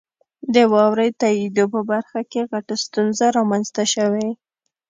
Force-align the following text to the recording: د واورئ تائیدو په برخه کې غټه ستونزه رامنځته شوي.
د 0.53 0.55
واورئ 0.71 1.09
تائیدو 1.21 1.65
په 1.73 1.81
برخه 1.91 2.19
کې 2.31 2.41
غټه 2.51 2.75
ستونزه 2.85 3.25
رامنځته 3.37 3.83
شوي. 3.93 4.29